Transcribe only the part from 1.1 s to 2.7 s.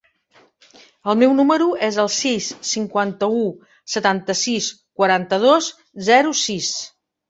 El meu número es el sis,